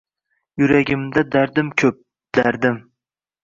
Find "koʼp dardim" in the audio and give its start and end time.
1.85-2.85